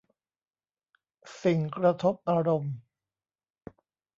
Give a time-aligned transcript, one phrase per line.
[1.41, 2.75] สิ่งกระทบอารมณ์